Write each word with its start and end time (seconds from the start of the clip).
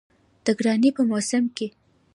د 0.45 0.47
ګرانۍ 0.59 0.89
په 0.97 1.01
موسم 1.09 1.43
کې 1.55 1.67